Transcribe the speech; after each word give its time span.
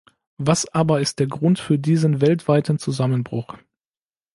Was 0.39 0.67
aber 0.73 0.99
ist 0.99 1.19
der 1.19 1.27
Grund 1.27 1.59
für 1.59 1.77
diesen 1.77 2.21
weltweiten 2.21 2.79
Zusammenbruch? 2.79 3.59